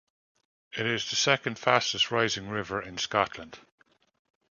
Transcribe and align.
It 0.73 0.87
is 0.87 1.07
the 1.07 1.15
second-fastest 1.15 2.09
rising 2.09 2.49
river 2.49 2.81
in 2.81 2.97
Scotland. 2.97 3.59